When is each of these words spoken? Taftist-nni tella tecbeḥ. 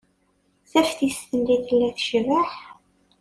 Taftist-nni 0.71 1.55
tella 1.65 1.89
tecbeḥ. 1.97 2.51